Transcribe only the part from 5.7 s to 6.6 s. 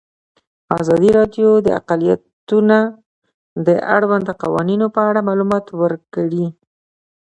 ورکړي.